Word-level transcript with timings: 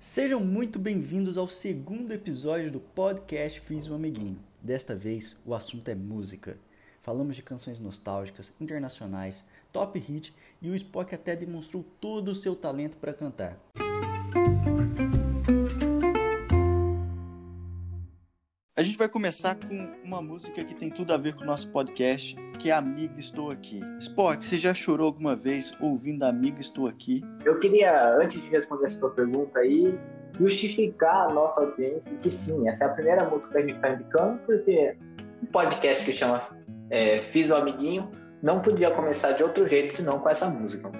Sejam 0.00 0.40
muito 0.40 0.78
bem-vindos 0.78 1.36
ao 1.36 1.46
segundo 1.46 2.14
episódio 2.14 2.72
do 2.72 2.80
podcast 2.80 3.60
Fiz 3.60 3.86
um 3.86 3.94
Amiguinho. 3.94 4.38
Desta 4.62 4.94
vez, 4.94 5.36
o 5.44 5.54
assunto 5.54 5.86
é 5.90 5.94
música. 5.94 6.56
Falamos 7.02 7.36
de 7.36 7.42
canções 7.42 7.78
nostálgicas, 7.78 8.50
internacionais, 8.58 9.44
top 9.70 9.98
hit 9.98 10.34
e 10.62 10.70
o 10.70 10.74
Spock 10.74 11.14
até 11.14 11.36
demonstrou 11.36 11.84
todo 12.00 12.30
o 12.30 12.34
seu 12.34 12.56
talento 12.56 12.96
para 12.96 13.12
cantar. 13.12 13.60
A 18.76 18.84
gente 18.84 18.96
vai 18.96 19.08
começar 19.08 19.56
com 19.56 19.92
uma 20.04 20.22
música 20.22 20.64
que 20.64 20.76
tem 20.76 20.90
tudo 20.90 21.12
a 21.12 21.16
ver 21.16 21.34
com 21.34 21.42
o 21.42 21.46
nosso 21.46 21.68
podcast, 21.72 22.36
que 22.56 22.70
é 22.70 22.72
Amiga 22.72 23.18
Estou 23.18 23.50
Aqui. 23.50 23.80
Spock, 23.98 24.44
você 24.44 24.60
já 24.60 24.72
chorou 24.72 25.08
alguma 25.08 25.34
vez 25.34 25.74
ouvindo 25.80 26.22
Amiga 26.22 26.60
Estou 26.60 26.86
Aqui? 26.86 27.20
Eu 27.44 27.58
queria, 27.58 28.14
antes 28.14 28.40
de 28.40 28.48
responder 28.48 28.86
essa 28.86 29.00
tua 29.00 29.10
pergunta 29.10 29.58
aí, 29.58 29.98
justificar 30.38 31.28
a 31.28 31.32
nossa 31.32 31.60
audiência 31.60 32.12
que 32.22 32.30
sim, 32.30 32.68
essa 32.68 32.84
é 32.84 32.86
a 32.86 32.90
primeira 32.90 33.28
música 33.28 33.54
que 33.54 33.58
a 33.58 33.60
gente 33.62 33.74
está 33.74 33.90
indicando, 33.90 34.38
porque 34.46 34.96
um 35.42 35.46
podcast 35.46 36.04
que 36.04 36.12
chama 36.12 36.40
é, 36.90 37.18
Fiz 37.18 37.50
o 37.50 37.56
Amiguinho 37.56 38.08
não 38.40 38.60
podia 38.60 38.92
começar 38.92 39.32
de 39.32 39.42
outro 39.42 39.66
jeito 39.66 39.92
senão 39.94 40.20
com 40.20 40.28
essa 40.28 40.48
música. 40.48 40.90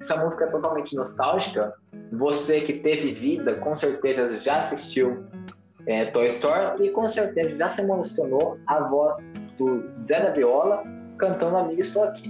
Essa 0.00 0.16
música 0.16 0.46
é 0.46 0.48
totalmente 0.48 0.96
nostálgica. 0.96 1.74
Você 2.12 2.60
que 2.62 2.72
teve 2.72 3.12
vida, 3.12 3.54
com 3.54 3.76
certeza 3.76 4.36
já 4.40 4.56
assistiu 4.56 5.26
é, 5.90 6.06
Toy 6.06 6.26
Story 6.28 6.86
e 6.86 6.90
com 6.90 7.06
certeza 7.08 7.56
já 7.56 7.68
se 7.68 7.82
emocionou 7.82 8.58
a 8.66 8.80
voz 8.80 9.16
do 9.58 9.90
Zé 9.98 10.20
da 10.20 10.30
Viola 10.30 10.84
cantando 11.18 11.56
Amigo 11.56 11.80
Estou 11.80 12.04
Aqui. 12.04 12.28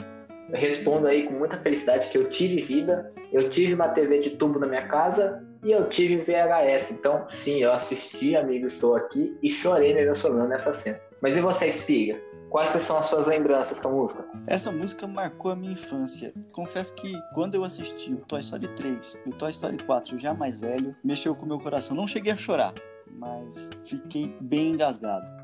Eu 0.51 0.59
respondo 0.59 1.07
aí 1.07 1.27
com 1.29 1.35
muita 1.35 1.57
felicidade 1.59 2.09
que 2.09 2.19
eu 2.19 2.29
tive 2.29 2.61
vida, 2.61 3.13
eu 3.33 3.49
tive 3.49 3.75
uma 3.75 3.89
TV 3.89 4.19
de 4.19 4.31
tubo 4.31 4.59
na 4.59 4.67
minha 4.67 4.89
casa 4.89 5.45
e 5.63 5.71
eu 5.71 5.89
tive 5.89 6.17
VHS. 6.17 6.91
Então, 6.93 7.25
sim, 7.29 7.59
eu 7.59 7.73
assisti 7.73 8.35
Amigo 8.35 8.67
Estou 8.67 8.97
Aqui 8.97 9.37
e 9.43 9.49
chorei 9.49 9.95
me 9.95 10.01
emocionando 10.01 10.49
nessa 10.49 10.73
cena. 10.73 10.99
Mas 11.21 11.37
e 11.37 11.41
você, 11.41 11.67
Espiga? 11.67 12.21
Quais 12.51 12.69
são 12.83 12.99
as 12.99 13.07
suas 13.07 13.27
lembranças 13.27 13.79
com 13.79 13.89
a 13.89 13.93
música? 13.93 14.25
Essa 14.49 14.73
música 14.73 15.07
marcou 15.07 15.53
a 15.53 15.57
minha 15.57 15.73
infância. 15.73 16.35
Confesso 16.53 16.93
que 16.95 17.13
quando 17.33 17.55
eu 17.55 17.63
assisti 17.63 18.13
o 18.13 18.17
Toy 18.27 18.41
Story 18.41 18.67
3 18.75 19.19
e 19.25 19.29
o 19.29 19.33
Toy 19.33 19.53
Story 19.53 19.79
4 19.79 20.19
já 20.19 20.35
mais 20.35 20.57
velho, 20.57 20.97
mexeu 21.05 21.33
com 21.33 21.45
o 21.45 21.49
meu 21.49 21.61
coração. 21.61 21.97
Não 21.97 22.09
cheguei 22.09 22.33
a 22.33 22.37
chorar, 22.37 22.75
mas 23.17 23.71
fiquei 23.85 24.37
bem 24.41 24.73
engasgado. 24.73 25.41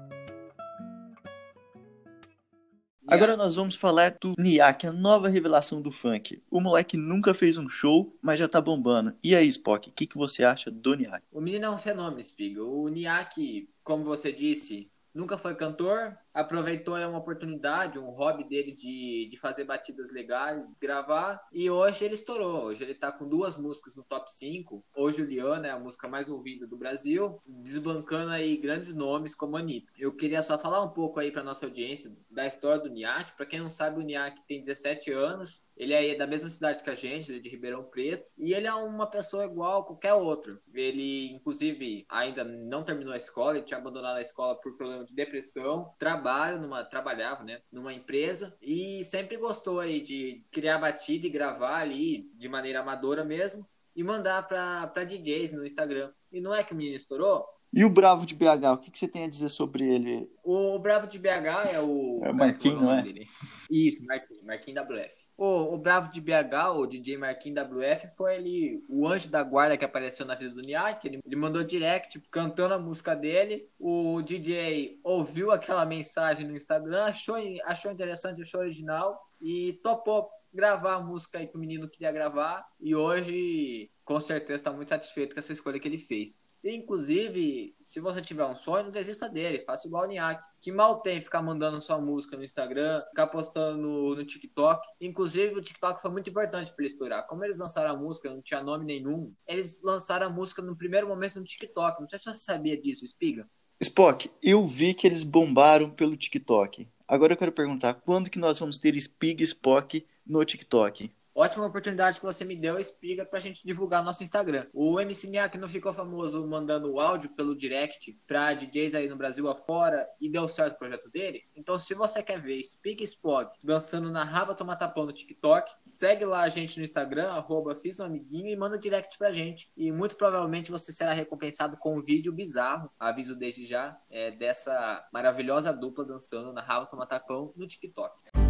Agora 3.08 3.36
nós 3.36 3.54
vamos 3.54 3.76
falar 3.76 4.16
do 4.20 4.34
Niak, 4.36 4.84
a 4.84 4.92
nova 4.92 5.28
revelação 5.28 5.80
do 5.80 5.92
funk. 5.92 6.42
O 6.50 6.60
moleque 6.60 6.96
nunca 6.96 7.32
fez 7.32 7.56
um 7.56 7.68
show, 7.68 8.12
mas 8.20 8.36
já 8.36 8.48
tá 8.48 8.60
bombando. 8.60 9.14
E 9.22 9.36
aí, 9.36 9.46
Spock, 9.46 9.88
o 9.88 9.92
que, 9.92 10.08
que 10.08 10.18
você 10.18 10.42
acha 10.42 10.72
do 10.72 10.94
Niak? 10.94 11.22
O 11.30 11.40
menino 11.40 11.66
é 11.66 11.70
um 11.70 11.78
fenômeno, 11.78 12.20
Spiga. 12.20 12.64
O 12.64 12.88
Niak, 12.88 13.68
como 13.84 14.02
você 14.02 14.32
disse, 14.32 14.90
nunca 15.14 15.38
foi 15.38 15.54
cantor, 15.54 16.18
aproveitou 16.36 16.94
uma 16.96 17.18
oportunidade, 17.18 17.98
um 17.98 18.10
hobby 18.10 18.44
dele 18.44 18.72
de, 18.72 19.28
de 19.30 19.36
fazer 19.38 19.64
batidas 19.64 20.12
legais, 20.12 20.76
gravar, 20.78 21.40
e 21.50 21.70
hoje 21.70 22.04
ele 22.04 22.14
estourou. 22.14 22.66
Hoje 22.66 22.84
ele 22.84 22.94
tá 22.94 23.10
com 23.10 23.26
duas 23.26 23.56
músicas 23.56 23.96
no 23.96 24.04
top 24.04 24.30
5. 24.30 24.84
O 24.94 25.10
Juliana 25.10 25.68
é 25.68 25.70
a 25.70 25.78
música 25.78 26.06
mais 26.06 26.28
ouvida 26.28 26.66
do 26.66 26.76
Brasil, 26.76 27.40
desbancando 27.46 28.32
aí 28.32 28.56
grandes 28.56 28.94
nomes 28.94 29.34
como 29.34 29.56
a 29.56 29.60
Anitta. 29.60 29.90
Eu 29.98 30.14
queria 30.14 30.42
só 30.42 30.58
falar 30.58 30.82
um 30.82 30.90
pouco 30.90 31.18
aí 31.18 31.32
para 31.32 31.42
nossa 31.42 31.64
audiência 31.64 32.14
da 32.30 32.46
história 32.46 32.82
do 32.82 32.90
Niak. 32.90 33.34
Para 33.34 33.46
quem 33.46 33.60
não 33.60 33.70
sabe, 33.70 33.98
o 33.98 34.04
Niak 34.04 34.42
tem 34.46 34.60
17 34.60 35.12
anos, 35.12 35.64
ele 35.76 35.94
é 35.94 36.14
da 36.14 36.26
mesma 36.26 36.50
cidade 36.50 36.82
que 36.82 36.90
a 36.90 36.94
gente, 36.94 37.34
é 37.34 37.38
de 37.38 37.48
Ribeirão 37.48 37.84
Preto, 37.84 38.26
e 38.38 38.52
ele 38.52 38.66
é 38.66 38.74
uma 38.74 39.06
pessoa 39.06 39.44
igual 39.44 39.80
a 39.80 39.84
qualquer 39.84 40.14
outro. 40.14 40.60
Ele, 40.72 41.32
inclusive, 41.32 42.04
ainda 42.08 42.44
não 42.44 42.84
terminou 42.84 43.12
a 43.12 43.16
escola, 43.16 43.56
ele 43.56 43.66
tinha 43.66 43.78
abandonado 43.78 44.16
a 44.16 44.22
escola 44.22 44.54
por 44.60 44.76
problema 44.76 45.04
de 45.04 45.14
depressão, 45.14 45.92
trabalho 45.98 46.25
trabalho 46.26 46.60
numa 46.60 46.84
trabalhava, 46.84 47.44
né, 47.44 47.60
numa 47.70 47.92
empresa 47.92 48.56
e 48.60 49.04
sempre 49.04 49.36
gostou 49.36 49.78
aí 49.78 50.00
de 50.00 50.44
criar 50.50 50.78
batida 50.78 51.26
e 51.26 51.30
gravar 51.30 51.76
ali 51.76 52.28
de 52.34 52.48
maneira 52.48 52.80
amadora 52.80 53.24
mesmo 53.24 53.64
e 53.94 54.02
mandar 54.02 54.46
para 54.46 55.04
DJs 55.04 55.52
no 55.52 55.64
Instagram. 55.64 56.10
E 56.32 56.40
não 56.40 56.52
é 56.52 56.64
que 56.64 56.72
o 56.72 56.76
menino 56.76 56.96
estourou? 56.96 57.46
E 57.72 57.84
o 57.84 57.90
Bravo 57.90 58.26
de 58.26 58.34
BH, 58.34 58.72
o 58.72 58.78
que, 58.78 58.90
que 58.90 58.98
você 58.98 59.08
tem 59.08 59.24
a 59.24 59.28
dizer 59.28 59.48
sobre 59.48 59.84
ele? 59.84 60.28
O, 60.42 60.78
Bravo 60.78 61.06
de 61.06 61.18
BH 61.18 61.74
é 61.74 61.80
o. 61.80 62.20
É 62.22 62.30
o 62.30 62.34
Marquinhos, 62.34 62.80
não 62.80 62.92
é? 62.92 63.02
Dele. 63.02 63.26
Isso, 63.70 64.04
Marquinhos, 64.06 64.42
Marquinhos 64.42 64.82
WF. 64.82 65.25
O, 65.36 65.74
o 65.74 65.78
Bravo 65.78 66.10
de 66.10 66.20
BH, 66.20 66.70
o 66.76 66.86
DJ 66.86 67.18
Marquinhos 67.18 67.62
WF, 67.68 68.08
foi 68.16 68.36
ele, 68.36 68.84
o 68.88 69.06
anjo 69.06 69.28
da 69.28 69.42
guarda 69.42 69.76
que 69.76 69.84
apareceu 69.84 70.24
na 70.24 70.34
vida 70.34 70.54
do 70.54 70.62
Niak. 70.62 71.06
Ele, 71.06 71.20
ele 71.24 71.36
mandou 71.36 71.62
direct 71.62 72.20
cantando 72.30 72.74
a 72.74 72.78
música 72.78 73.14
dele. 73.14 73.68
O 73.78 74.22
DJ 74.22 74.98
ouviu 75.04 75.50
aquela 75.50 75.84
mensagem 75.84 76.46
no 76.46 76.56
Instagram, 76.56 77.04
achou, 77.04 77.36
achou 77.64 77.92
interessante, 77.92 78.40
achou 78.40 78.60
original 78.60 79.20
e 79.40 79.74
topou 79.82 80.30
gravar 80.56 80.94
a 80.94 81.00
música 81.00 81.38
aí 81.38 81.46
que 81.46 81.56
o 81.56 81.60
menino 81.60 81.88
queria 81.88 82.10
gravar. 82.10 82.66
E 82.80 82.96
hoje, 82.96 83.90
com 84.04 84.18
certeza, 84.18 84.56
está 84.56 84.72
muito 84.72 84.88
satisfeito 84.88 85.34
com 85.34 85.38
essa 85.38 85.52
escolha 85.52 85.78
que 85.78 85.86
ele 85.86 85.98
fez. 85.98 86.36
Inclusive, 86.64 87.76
se 87.78 88.00
você 88.00 88.20
tiver 88.20 88.44
um 88.44 88.56
sonho, 88.56 88.84
não 88.84 88.90
desista 88.90 89.28
dele. 89.28 89.62
Faça 89.64 89.86
igual 89.86 90.04
o 90.04 90.06
Niak, 90.06 90.42
que 90.60 90.72
mal 90.72 91.00
tem 91.00 91.20
ficar 91.20 91.40
mandando 91.40 91.80
sua 91.80 92.00
música 92.00 92.36
no 92.36 92.42
Instagram, 92.42 93.04
ficar 93.10 93.28
postando 93.28 93.78
no, 93.78 94.16
no 94.16 94.24
TikTok. 94.24 94.84
Inclusive, 95.00 95.54
o 95.54 95.62
TikTok 95.62 96.02
foi 96.02 96.10
muito 96.10 96.28
importante 96.28 96.72
para 96.72 96.84
ele 96.84 96.92
estourar. 96.92 97.26
Como 97.28 97.44
eles 97.44 97.58
lançaram 97.58 97.94
a 97.94 97.96
música, 97.96 98.28
não 98.28 98.42
tinha 98.42 98.62
nome 98.62 98.84
nenhum, 98.84 99.32
eles 99.46 99.80
lançaram 99.82 100.26
a 100.26 100.30
música 100.30 100.60
no 100.60 100.76
primeiro 100.76 101.06
momento 101.06 101.38
no 101.38 101.44
TikTok. 101.44 102.00
Não 102.00 102.08
sei 102.08 102.18
se 102.18 102.24
você 102.24 102.38
sabia 102.38 102.76
disso, 102.76 103.04
Espiga. 103.04 103.48
Spock, 103.80 104.30
eu 104.42 104.66
vi 104.66 104.94
que 104.94 105.06
eles 105.06 105.22
bombaram 105.22 105.90
pelo 105.90 106.16
TikTok. 106.16 106.88
Agora 107.06 107.34
eu 107.34 107.36
quero 107.36 107.52
perguntar, 107.52 107.94
quando 107.94 108.30
que 108.30 108.38
nós 108.38 108.58
vamos 108.58 108.78
ter 108.78 108.98
Spig 109.00 109.44
Spock 109.44 110.04
no 110.26 110.44
TikTok? 110.44 111.10
Ótima 111.38 111.66
oportunidade 111.66 112.18
que 112.18 112.24
você 112.24 112.46
me 112.46 112.56
deu, 112.56 112.80
explica 112.80 113.22
pra 113.22 113.38
gente 113.38 113.62
divulgar 113.62 114.02
nosso 114.02 114.22
Instagram. 114.22 114.66
O 114.72 114.98
MC 114.98 115.28
Niak 115.28 115.58
não 115.58 115.68
ficou 115.68 115.92
famoso 115.92 116.46
mandando 116.46 116.90
o 116.90 116.98
áudio 116.98 117.28
pelo 117.28 117.54
direct 117.54 118.18
pra 118.26 118.54
DJs 118.54 118.94
aí 118.94 119.06
no 119.06 119.16
Brasil 119.16 119.46
afora 119.46 120.08
e 120.18 120.30
deu 120.30 120.48
certo 120.48 120.76
o 120.76 120.78
projeto 120.78 121.10
dele? 121.10 121.42
Então, 121.54 121.78
se 121.78 121.92
você 121.92 122.22
quer 122.22 122.40
ver 122.40 122.64
Speak 122.64 123.04
Spog 123.04 123.50
dançando 123.62 124.10
na 124.10 124.24
Raba 124.24 124.54
Tomatapão 124.54 125.04
no 125.04 125.12
TikTok, 125.12 125.70
segue 125.84 126.24
lá 126.24 126.40
a 126.40 126.48
gente 126.48 126.78
no 126.78 126.84
Instagram, 126.86 127.28
arroba 127.28 127.78
fiz 127.82 128.00
um 128.00 128.06
amiguinho 128.06 128.48
e 128.48 128.56
manda 128.56 128.78
direct 128.78 129.18
pra 129.18 129.30
gente. 129.30 129.70
E 129.76 129.92
muito 129.92 130.16
provavelmente 130.16 130.70
você 130.70 130.90
será 130.90 131.12
recompensado 131.12 131.76
com 131.76 131.98
um 131.98 132.02
vídeo 132.02 132.32
bizarro, 132.32 132.90
aviso 132.98 133.36
desde 133.36 133.66
já, 133.66 133.94
é, 134.08 134.30
dessa 134.30 135.06
maravilhosa 135.12 135.70
dupla 135.70 136.02
dançando 136.02 136.50
na 136.50 136.62
Raba 136.62 136.86
Tomatapão 136.86 137.52
no 137.54 137.66
TikTok. 137.66 138.45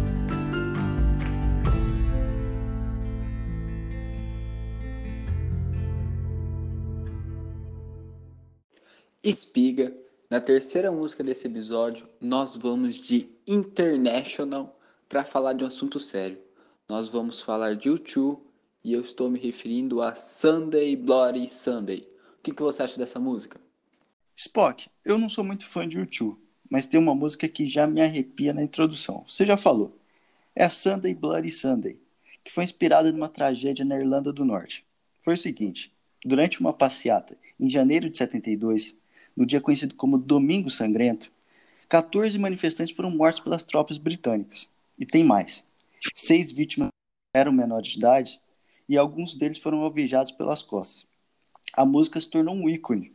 Espiga. 9.23 9.95
Na 10.29 10.39
terceira 10.39 10.91
música 10.91 11.23
desse 11.23 11.47
episódio, 11.47 12.07
nós 12.21 12.55
vamos 12.55 12.97
de 12.97 13.29
International 13.47 14.73
para 15.09 15.25
falar 15.25 15.53
de 15.53 15.63
um 15.63 15.67
assunto 15.67 15.99
sério. 15.99 16.37
Nós 16.87 17.07
vamos 17.07 17.41
falar 17.41 17.75
de 17.75 17.89
U2 17.89 18.39
e 18.83 18.93
eu 18.93 19.01
estou 19.01 19.29
me 19.29 19.39
referindo 19.39 20.01
a 20.01 20.13
Sunday 20.13 20.95
Bloody 20.95 21.49
Sunday. 21.49 22.07
O 22.39 22.43
que, 22.43 22.53
que 22.53 22.61
você 22.61 22.83
acha 22.83 22.97
dessa 22.97 23.19
música? 23.19 23.59
Spock, 24.35 24.87
eu 25.03 25.17
não 25.17 25.29
sou 25.29 25.43
muito 25.43 25.65
fã 25.65 25.87
de 25.87 25.97
U2, 25.97 26.37
mas 26.69 26.85
tem 26.85 26.99
uma 26.99 27.15
música 27.15 27.47
que 27.47 27.67
já 27.67 27.87
me 27.87 28.01
arrepia 28.01 28.53
na 28.53 28.63
introdução. 28.63 29.25
Você 29.27 29.45
já 29.45 29.57
falou. 29.57 29.97
É 30.55 30.63
a 30.63 30.69
Sunday 30.69 31.13
Bloody 31.13 31.51
Sunday, 31.51 31.99
que 32.43 32.53
foi 32.53 32.63
inspirada 32.63 33.11
numa 33.11 33.29
tragédia 33.29 33.83
na 33.83 33.97
Irlanda 33.97 34.31
do 34.31 34.45
Norte. 34.45 34.85
Foi 35.21 35.33
o 35.33 35.37
seguinte: 35.37 35.91
durante 36.23 36.59
uma 36.59 36.71
passeata 36.71 37.37
em 37.59 37.69
janeiro 37.69 38.09
de 38.09 38.17
72, 38.17 38.95
no 39.37 39.45
dia 39.45 39.61
conhecido 39.61 39.93
como 39.93 40.17
Domingo 40.17 40.69
Sangrento, 40.69 41.31
14 41.87 42.37
manifestantes 42.39 42.95
foram 42.95 43.11
mortos 43.11 43.43
pelas 43.43 43.63
tropas 43.63 43.99
britânicas. 43.99 44.67
E 44.97 45.05
tem 45.05 45.23
mais. 45.23 45.63
Seis 46.15 46.51
vítimas 46.51 46.89
eram 47.33 47.51
menores 47.51 47.89
de 47.89 47.97
idade 47.99 48.41
e 48.89 48.97
alguns 48.97 49.35
deles 49.35 49.59
foram 49.59 49.81
alvejados 49.81 50.31
pelas 50.31 50.63
costas. 50.63 51.05
A 51.71 51.85
música 51.85 52.19
se 52.19 52.29
tornou 52.29 52.55
um 52.55 52.67
ícone 52.67 53.13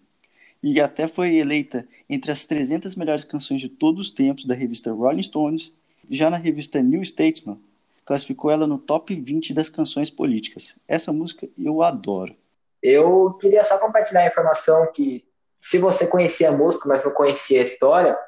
e 0.62 0.80
até 0.80 1.08
foi 1.08 1.34
eleita 1.34 1.88
entre 2.08 2.30
as 2.30 2.44
300 2.44 2.94
melhores 2.94 3.24
canções 3.24 3.60
de 3.60 3.68
todos 3.68 4.06
os 4.06 4.12
tempos 4.12 4.44
da 4.44 4.54
revista 4.54 4.92
Rolling 4.92 5.22
Stones. 5.22 5.72
Já 6.08 6.30
na 6.30 6.36
revista 6.36 6.80
New 6.80 7.02
Statesman, 7.02 7.58
classificou 8.04 8.50
ela 8.50 8.66
no 8.66 8.78
top 8.78 9.14
20 9.14 9.52
das 9.52 9.68
canções 9.68 10.10
políticas. 10.10 10.76
Essa 10.86 11.12
música 11.12 11.48
eu 11.58 11.82
adoro. 11.82 12.36
Eu 12.80 13.32
queria 13.34 13.64
só 13.64 13.78
compartilhar 13.78 14.22
a 14.22 14.26
informação 14.26 14.90
que 14.92 15.24
se 15.62 15.78
você 15.78 16.08
conhecia 16.08 16.48
a 16.48 16.52
música, 16.52 16.88
mas 16.88 17.04
não 17.04 17.12
conhecia 17.12 17.60
a 17.60 17.62
história, 17.62 18.18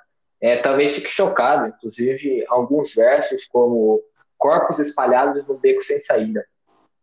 é, 0.40 0.56
talvez 0.58 0.92
fique 0.92 1.08
chocado. 1.08 1.66
Inclusive, 1.66 2.44
alguns 2.48 2.94
versos, 2.94 3.44
como 3.46 4.00
Corpos 4.38 4.78
espalhados 4.78 5.44
no 5.46 5.58
beco 5.58 5.82
sem 5.82 5.98
saída. 5.98 6.46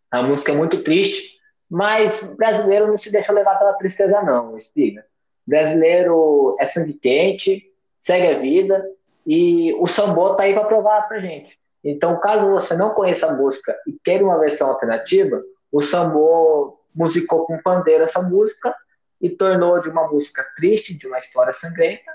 A 0.09 0.23
música 0.23 0.51
é 0.51 0.55
muito 0.55 0.81
triste, 0.81 1.39
Mas 1.69 2.21
brasileiro 2.23 2.87
não 2.87 2.97
se 2.97 3.09
deixa 3.09 3.31
levar 3.31 3.57
pela 3.57 3.73
tristeza, 3.73 4.21
não, 4.21 4.57
Espiga. 4.57 5.05
Brasileiro 5.47 6.55
é 6.59 6.65
sangue 6.65 6.93
quente, 6.93 7.71
segue 7.99 8.27
a 8.27 8.39
vida 8.39 8.85
e 9.25 9.73
o 9.79 9.87
sambô 9.87 10.35
tá 10.35 10.43
aí 10.43 10.53
para 10.53 10.65
provar 10.65 11.07
pra 11.07 11.19
gente. 11.19 11.57
Então, 11.83 12.19
caso 12.19 12.51
você 12.51 12.75
não 12.75 12.91
conheça 12.91 13.27
a 13.27 13.33
música 13.33 13.75
e 13.87 13.93
queira 14.03 14.23
uma 14.23 14.37
versão 14.37 14.69
alternativa, 14.69 15.41
o 15.71 15.81
sambô 15.81 16.77
musicou 16.93 17.45
com 17.45 17.61
pandeiro 17.61 18.03
essa 18.03 18.21
música 18.21 18.75
e 19.21 19.29
tornou 19.29 19.79
de 19.79 19.89
uma 19.89 20.07
música 20.07 20.45
triste, 20.55 20.93
de 20.93 21.07
uma 21.07 21.19
história 21.19 21.53
sangrenta, 21.53 22.11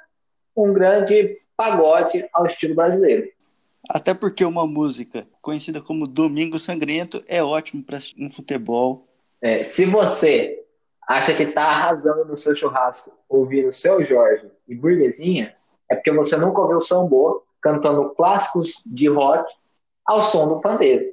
um 0.56 0.72
grande 0.72 1.38
pagode 1.56 2.28
ao 2.32 2.46
estilo 2.46 2.74
brasileiro. 2.74 3.30
Até 3.88 4.12
porque 4.12 4.44
uma 4.44 4.66
música 4.66 5.26
conhecida 5.40 5.80
como 5.80 6.08
Domingo 6.08 6.58
Sangrento 6.58 7.22
é 7.28 7.42
ótimo 7.42 7.84
para 7.84 7.98
um 8.18 8.28
futebol. 8.28 9.06
É, 9.40 9.62
se 9.62 9.84
você 9.84 10.64
acha 11.08 11.32
que 11.34 11.44
está 11.44 11.64
arrasando 11.64 12.24
no 12.24 12.36
seu 12.36 12.54
churrasco 12.54 13.16
ouvindo 13.28 13.72
seu 13.72 14.02
Jorge 14.02 14.50
e 14.66 14.74
Burguesinha, 14.74 15.54
é 15.88 15.94
porque 15.94 16.10
você 16.10 16.36
nunca 16.36 16.60
ouviu 16.60 16.80
sambô 16.80 17.44
cantando 17.62 18.10
clássicos 18.10 18.82
de 18.84 19.08
rock 19.08 19.52
ao 20.04 20.20
som 20.20 20.48
do 20.48 20.60
pandeiro. 20.60 21.04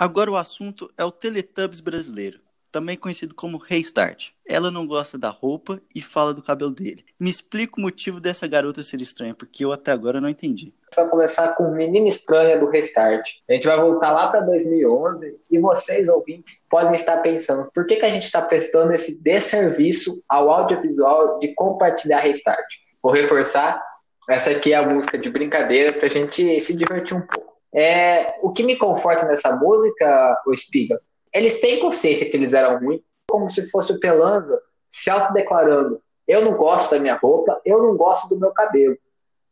Agora 0.00 0.30
o 0.30 0.36
assunto 0.36 0.90
é 0.96 1.04
o 1.04 1.10
Teletubbies 1.10 1.80
brasileiro 1.80 2.40
também 2.70 2.96
conhecido 2.96 3.34
como 3.34 3.58
Restart. 3.58 4.30
Ela 4.46 4.70
não 4.70 4.86
gosta 4.86 5.18
da 5.18 5.28
roupa 5.28 5.80
e 5.94 6.00
fala 6.00 6.32
do 6.32 6.42
cabelo 6.42 6.70
dele. 6.70 7.04
Me 7.18 7.28
explica 7.28 7.74
o 7.78 7.82
motivo 7.82 8.20
dessa 8.20 8.46
garota 8.46 8.82
ser 8.82 9.00
estranha, 9.00 9.34
porque 9.34 9.64
eu 9.64 9.72
até 9.72 9.90
agora 9.90 10.20
não 10.20 10.28
entendi. 10.28 10.72
Vai 10.94 11.08
começar 11.08 11.48
com 11.56 11.70
Menina 11.72 12.08
Estranha 12.08 12.58
do 12.58 12.66
Restart. 12.66 13.28
A 13.48 13.52
gente 13.52 13.66
vai 13.66 13.78
voltar 13.78 14.12
lá 14.12 14.28
para 14.28 14.40
2011 14.40 15.36
e 15.50 15.58
vocês, 15.58 16.08
ouvintes, 16.08 16.64
podem 16.70 16.94
estar 16.94 17.18
pensando 17.18 17.68
por 17.74 17.86
que, 17.86 17.96
que 17.96 18.06
a 18.06 18.10
gente 18.10 18.24
está 18.24 18.40
prestando 18.40 18.92
esse 18.92 19.20
desserviço 19.20 20.22
ao 20.28 20.50
audiovisual 20.50 21.38
de 21.38 21.54
compartilhar 21.54 22.20
Restart. 22.20 22.66
Vou 23.02 23.12
reforçar, 23.12 23.82
essa 24.28 24.50
aqui 24.50 24.72
é 24.72 24.76
a 24.76 24.86
música 24.86 25.18
de 25.18 25.30
brincadeira 25.30 25.92
para 25.92 26.06
a 26.06 26.10
gente 26.10 26.60
se 26.60 26.74
divertir 26.74 27.16
um 27.16 27.26
pouco. 27.26 27.59
É, 27.72 28.34
o 28.42 28.50
que 28.52 28.62
me 28.62 28.76
conforta 28.76 29.26
nessa 29.26 29.54
música, 29.54 30.42
o 30.46 30.56
Spiga, 30.56 31.00
eles 31.32 31.60
têm 31.60 31.78
consciência 31.78 32.28
que 32.28 32.36
eles 32.36 32.52
eram 32.52 32.78
ruins, 32.78 33.00
como 33.28 33.48
se 33.48 33.68
fosse 33.70 33.92
o 33.92 34.00
Pelanza 34.00 34.60
se 34.90 35.08
autodeclarando: 35.08 36.02
eu 36.26 36.44
não 36.44 36.54
gosto 36.54 36.90
da 36.90 36.98
minha 36.98 37.16
roupa, 37.16 37.60
eu 37.64 37.82
não 37.82 37.96
gosto 37.96 38.28
do 38.28 38.38
meu 38.38 38.50
cabelo, 38.50 38.96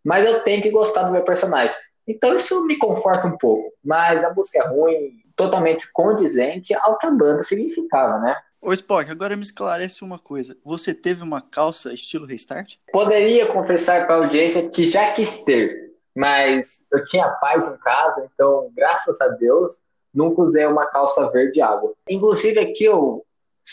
mas 0.05 0.27
eu 0.27 0.43
tenho 0.43 0.63
que 0.63 0.71
gostar 0.71 1.05
do 1.05 1.13
meu 1.13 1.23
personagem. 1.23 1.75
Então 2.07 2.35
isso 2.35 2.65
me 2.67 2.77
conforta 2.77 3.27
um 3.27 3.37
pouco, 3.37 3.73
mas 3.85 4.25
a 4.25 4.33
música 4.33 4.61
é 4.61 4.67
ruim, 4.67 5.23
totalmente 5.37 5.91
condizente 5.93 6.75
ao 6.75 6.99
que 6.99 7.07
a 7.07 7.11
banda 7.11 7.43
significava, 7.43 8.19
né? 8.19 8.35
Ô 8.61 8.73
Spock, 8.73 9.09
agora 9.09 9.37
me 9.37 9.43
esclarece 9.43 10.03
uma 10.03 10.19
coisa. 10.19 10.57
Você 10.65 10.93
teve 10.93 11.23
uma 11.23 11.41
calça 11.41 11.93
estilo 11.93 12.27
Restart? 12.27 12.75
Poderia 12.91 13.47
confessar 13.47 14.07
para 14.07 14.17
a 14.17 14.19
audiência 14.19 14.69
que 14.69 14.91
já 14.91 15.13
quis 15.13 15.45
ter, 15.45 15.88
mas 16.19 16.85
eu 16.93 17.05
tinha 17.05 17.29
paz 17.41 17.69
em 17.69 17.79
casa, 17.79 18.29
então, 18.35 18.73
graças 18.75 19.21
a 19.21 19.29
Deus, 19.29 19.79
nunca 20.13 20.43
usei 20.43 20.67
uma 20.67 20.85
calça 20.87 21.31
verde 21.31 21.61
água. 21.61 21.95
Inclusive 22.11 22.59
aqui 22.59 22.89
o 22.89 23.25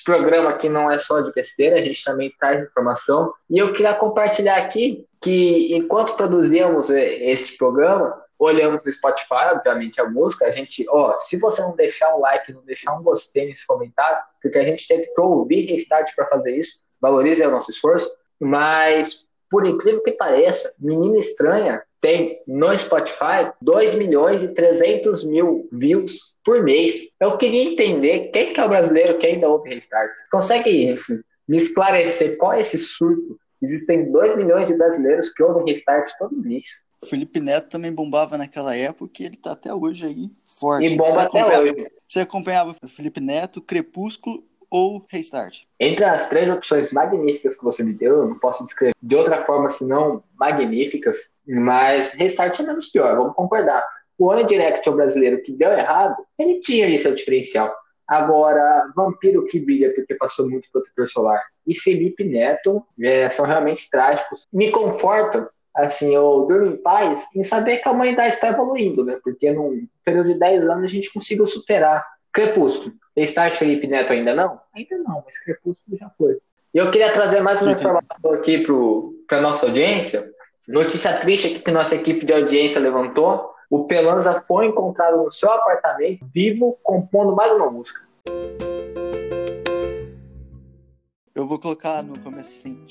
programa 0.03 0.51
aqui 0.51 0.69
não 0.69 0.92
é 0.92 1.00
só 1.00 1.21
de 1.21 1.33
besteira, 1.33 1.77
a 1.77 1.81
gente 1.81 2.03
também 2.03 2.31
traz 2.39 2.63
informação. 2.63 3.33
E 3.50 3.57
eu 3.57 3.74
queria 3.74 3.95
compartilhar 3.95 4.57
aqui 4.57 5.07
que 5.19 5.75
enquanto 5.75 6.15
produzíamos 6.15 6.92
esse 6.92 7.57
programa, 7.57 8.21
olhamos 8.38 8.86
no 8.86 8.92
Spotify, 8.92 9.53
obviamente, 9.53 10.00
a 10.00 10.06
música, 10.07 10.45
a 10.45 10.51
gente, 10.51 10.86
ó, 10.88 11.19
se 11.19 11.38
você 11.38 11.63
não 11.63 11.75
deixar 11.75 12.15
um 12.15 12.19
like, 12.19 12.53
não 12.53 12.62
deixar 12.62 12.94
um 12.94 13.01
gostei 13.01 13.47
nesse 13.47 13.65
comentário, 13.65 14.19
porque 14.39 14.59
a 14.59 14.63
gente 14.63 14.88
teve 14.88 15.07
que 15.07 15.19
ouvir 15.19 15.65
restart 15.65 16.13
para 16.15 16.27
fazer 16.27 16.56
isso, 16.56 16.81
valorize 17.01 17.44
o 17.44 17.50
nosso 17.50 17.71
esforço, 17.71 18.07
mas 18.39 19.25
por 19.56 19.66
incrível 19.66 20.04
que 20.04 20.12
pareça, 20.12 20.75
Menina 20.81 21.18
Estranha 21.18 21.81
tem 22.02 22.42
no 22.46 22.78
Spotify 22.78 23.54
2 23.62 23.96
milhões 23.96 24.44
e 24.44 24.50
300 24.50 25.24
mil 25.24 25.69
views 25.72 26.36
por 26.44 26.62
mês. 26.62 27.13
Eu 27.22 27.38
queria 27.38 27.63
entender 27.63 28.31
quem 28.34 28.52
que 28.52 28.60
é 28.60 28.66
o 28.66 28.68
brasileiro 28.68 29.18
que 29.18 29.25
ainda 29.25 29.48
ouve 29.48 29.74
Restart. 29.74 30.12
Consegue 30.30 30.92
enfim, 30.92 31.22
me 31.48 31.56
esclarecer 31.56 32.36
qual 32.36 32.52
é 32.52 32.60
esse 32.60 32.78
surto? 32.78 33.40
Existem 33.62 34.12
2 34.12 34.36
milhões 34.36 34.68
de 34.68 34.74
brasileiros 34.74 35.30
que 35.30 35.42
ouvem 35.42 35.74
Restart 35.74 36.12
todo 36.19 36.36
mês. 36.36 36.84
O 37.02 37.06
Felipe 37.06 37.40
Neto 37.40 37.69
também 37.69 37.94
bombava 37.94 38.38
naquela 38.38 38.75
época 38.75 39.24
e 39.24 39.25
ele 39.25 39.38
tá 39.38 39.54
até 39.54 39.74
hoje 39.74 40.06
aí 40.06 40.30
forte. 40.60 40.86
E 40.86 40.98
bomba 40.98 41.22
até 41.22 41.62
hoje. 41.62 41.88
Você 42.10 42.19
acompanhava 42.19 42.75
o 42.84 42.90
Felipe 42.90 43.22
Neto, 43.22 43.62
Crepúsculo 43.62 44.44
ou 44.75 45.06
Restart? 45.10 45.62
Entre 45.80 46.04
as 46.04 46.27
três 46.27 46.50
opções 46.50 46.92
magníficas 46.92 47.56
que 47.56 47.63
você 47.63 47.81
me 47.81 47.94
deu, 47.94 48.18
eu 48.18 48.27
não 48.27 48.38
posso 48.38 48.66
descrever 48.66 48.94
de 49.01 49.16
outra 49.16 49.45
forma 49.45 49.69
senão 49.69 50.22
magníficas, 50.38 51.18
mas 51.48 52.13
Restart 52.16 52.60
é 52.60 52.63
menos 52.63 52.88
pior, 52.88 53.16
vamos 53.16 53.36
concordar. 53.36 53.81
O 54.18 54.25
One 54.25 54.44
Direction 54.44 54.94
brasileiro 54.94 55.42
que 55.42 55.54
deu 55.54 55.72
errado, 55.72 56.18
ele 56.38 56.60
tinha 56.60 56.86
ali 56.86 57.00
seu 57.00 57.16
diferencial. 57.16 57.74
Agora, 58.06 58.92
Vampiro 58.94 59.45
que 59.45 59.60
brilha 59.60 59.94
porque 59.95 60.13
passou 60.13 60.50
muito 60.50 60.69
protetor 60.69 61.07
solar 61.07 61.42
e 61.66 61.74
Felipe 61.74 62.25
Neto 62.25 62.86
é, 63.01 63.30
são 63.30 63.45
realmente 63.45 63.89
trágicos. 63.89 64.45
Me 64.51 64.71
confortam, 64.71 65.48
assim, 65.74 66.13
eu 66.13 66.45
durmo 66.50 66.68
em 66.68 66.78
paz 66.78 67.25
em 67.33 67.44
saber 67.45 67.78
que 67.78 67.88
a 67.88 67.92
humanidade 67.92 68.36
está 68.36 68.50
evoluindo, 68.50 69.06
né? 69.06 69.18
Porque 69.24 69.51
num 69.51 69.88
período 70.04 70.33
de 70.33 70.39
10 70.39 70.66
anos 70.68 70.83
a 70.83 70.89
gente 70.89 71.12
conseguiu 71.12 71.48
superar 71.48 72.06
Crepúsculo. 72.35 72.93
Restart 73.15 73.53
Felipe 73.53 73.87
Neto 73.87 74.11
ainda 74.11 74.35
não? 74.35 74.59
Ainda 74.75 74.97
não, 74.97 75.23
mas 75.25 75.39
Crepúsculo 75.39 75.97
já 75.97 76.11
foi. 76.17 76.37
E 76.73 76.77
eu 76.77 76.91
queria 76.91 77.09
trazer 77.13 77.39
mais 77.39 77.61
uma 77.61 77.71
informação 77.71 78.33
aqui 78.33 78.61
para 79.25 79.37
a 79.37 79.41
nossa 79.41 79.65
audiência. 79.65 80.29
Notícia 80.67 81.17
triste 81.17 81.47
aqui 81.47 81.59
que 81.59 81.71
nossa 81.71 81.95
equipe 81.95 82.25
de 82.25 82.33
audiência 82.33 82.81
levantou. 82.81 83.51
O 83.69 83.85
Pelanza 83.85 84.43
foi 84.45 84.65
encontrado 84.65 85.23
no 85.23 85.31
seu 85.31 85.49
apartamento, 85.49 86.27
vivo, 86.33 86.77
compondo 86.83 87.33
mais 87.33 87.53
uma 87.53 87.71
música. 87.71 88.01
Eu 91.33 91.47
vou 91.47 91.57
colocar 91.57 92.03
no 92.03 92.19
começo 92.19 92.53
assim. 92.53 92.81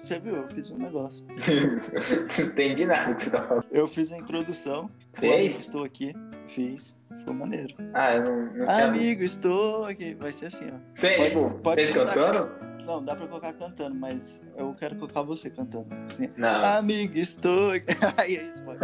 Você 0.00 0.18
viu? 0.18 0.36
Eu 0.36 0.48
fiz 0.48 0.72
um 0.72 0.78
negócio. 0.78 1.24
não 2.38 2.46
entendi 2.46 2.86
nada 2.86 3.14
que 3.14 3.22
você 3.22 3.30
tá 3.30 3.42
falando. 3.42 3.66
Eu 3.70 3.86
fiz 3.86 4.12
a 4.12 4.16
introdução. 4.16 4.90
Fez? 5.12 5.60
Estou 5.60 5.84
aqui. 5.84 6.12
Fiz. 6.48 6.92
Ficou 7.24 7.34
maneiro. 7.34 7.74
Ah, 7.94 8.16
eu 8.16 8.22
não, 8.22 8.46
não 8.52 8.68
Amigo, 8.68 9.22
estou 9.22 9.86
aqui. 9.86 10.14
Vai 10.14 10.30
ser 10.30 10.46
assim, 10.46 10.66
ó. 10.66 10.76
Você, 10.94 11.16
pode, 11.16 11.28
tipo, 11.30 11.50
pode 11.60 11.92
cantando? 11.94 12.50
Não, 12.84 13.02
dá 13.02 13.16
pra 13.16 13.26
colocar 13.26 13.54
cantando, 13.54 13.94
mas 13.94 14.42
eu 14.58 14.74
quero 14.74 14.94
colocar 14.96 15.22
você 15.22 15.48
cantando. 15.48 15.86
Assim, 16.10 16.28
não. 16.36 16.62
Amigo, 16.62 17.16
estou 17.16 17.70
aqui. 17.70 17.86
Aí 18.18 18.36
é 18.36 18.42
isso, 18.42 18.62
pode. 18.62 18.78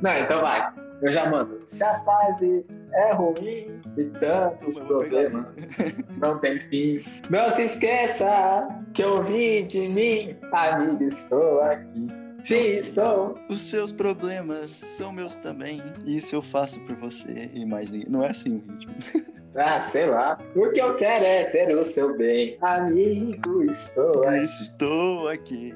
Não, 0.00 0.18
então 0.18 0.40
vai. 0.40 0.72
Eu 1.02 1.12
já 1.12 1.28
mando. 1.28 1.60
Se 1.66 1.84
a 1.84 2.00
fase 2.00 2.64
é 2.94 3.12
ruim 3.12 3.82
e 3.98 4.04
tantos 4.18 4.78
problemas 4.78 5.46
não 6.16 6.38
tem 6.38 6.58
fim, 6.70 7.04
não 7.28 7.50
se 7.50 7.64
esqueça 7.64 8.66
que 8.94 9.02
eu 9.02 9.16
ouvi 9.16 9.62
de 9.64 9.80
mim. 9.90 10.36
Amigo, 10.50 11.04
estou 11.04 11.60
aqui. 11.60 12.27
Sim, 12.44 12.78
estou. 12.78 13.38
Os 13.48 13.60
seus 13.62 13.92
problemas 13.92 14.70
são 14.70 15.12
meus 15.12 15.36
também. 15.36 15.82
Isso 16.06 16.34
eu 16.34 16.42
faço 16.42 16.80
por 16.80 16.96
você 16.96 17.50
e 17.52 17.64
mais 17.64 17.90
ninguém. 17.90 18.08
Não 18.08 18.22
é 18.22 18.30
assim 18.30 18.56
o 18.56 18.72
ritmo. 18.72 18.94
Ah, 19.54 19.82
sei 19.82 20.06
lá. 20.06 20.38
O 20.54 20.70
que 20.70 20.80
eu 20.80 20.94
quero 20.94 21.24
é 21.24 21.44
ver 21.46 21.76
o 21.76 21.82
seu 21.82 22.16
bem. 22.16 22.56
Amigo, 22.60 23.64
estou 23.64 24.20
aqui. 24.24 24.44
Estou 24.44 25.28
aqui. 25.28 25.74